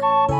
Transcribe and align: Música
Música 0.00 0.39